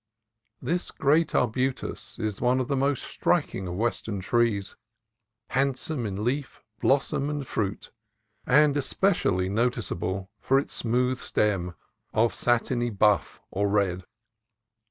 [0.63, 4.75] This great arbutus is one of the most strik ing of Western trees,
[5.49, 7.91] handsome in leaf, blossom, and fruit,
[8.47, 11.75] and especially noticeable for its smooth stem
[12.15, 14.07] of satiny buff or red.